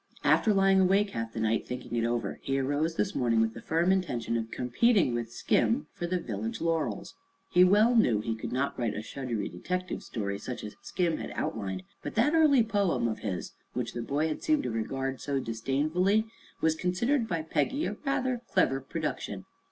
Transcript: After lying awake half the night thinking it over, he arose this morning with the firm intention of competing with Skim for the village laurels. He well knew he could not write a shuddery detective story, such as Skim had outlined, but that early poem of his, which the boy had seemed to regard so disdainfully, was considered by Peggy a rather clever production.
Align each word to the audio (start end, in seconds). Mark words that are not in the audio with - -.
After 0.23 0.51
lying 0.51 0.79
awake 0.81 1.11
half 1.11 1.31
the 1.33 1.39
night 1.39 1.67
thinking 1.67 1.95
it 1.95 2.03
over, 2.05 2.39
he 2.41 2.57
arose 2.57 2.95
this 2.95 3.13
morning 3.13 3.39
with 3.39 3.53
the 3.53 3.61
firm 3.61 3.91
intention 3.91 4.35
of 4.35 4.49
competing 4.49 5.13
with 5.13 5.31
Skim 5.31 5.85
for 5.93 6.07
the 6.07 6.17
village 6.19 6.59
laurels. 6.59 7.13
He 7.51 7.63
well 7.63 7.95
knew 7.95 8.19
he 8.19 8.33
could 8.33 8.51
not 8.51 8.79
write 8.79 8.95
a 8.95 9.03
shuddery 9.03 9.47
detective 9.47 10.01
story, 10.01 10.39
such 10.39 10.63
as 10.63 10.75
Skim 10.81 11.17
had 11.17 11.29
outlined, 11.35 11.83
but 12.01 12.15
that 12.15 12.33
early 12.33 12.63
poem 12.63 13.07
of 13.07 13.19
his, 13.19 13.51
which 13.73 13.93
the 13.93 14.01
boy 14.01 14.27
had 14.27 14.41
seemed 14.41 14.63
to 14.63 14.71
regard 14.71 15.21
so 15.21 15.39
disdainfully, 15.39 16.25
was 16.61 16.73
considered 16.73 17.27
by 17.27 17.43
Peggy 17.43 17.85
a 17.85 17.95
rather 18.03 18.41
clever 18.49 18.79
production. 18.79 19.45